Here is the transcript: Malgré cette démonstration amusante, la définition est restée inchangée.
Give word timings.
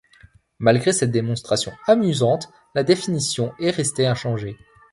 Malgré 0.57 0.93
cette 0.93 1.11
démonstration 1.11 1.73
amusante, 1.85 2.49
la 2.73 2.81
définition 2.83 3.53
est 3.59 3.69
restée 3.69 4.07
inchangée. 4.07 4.57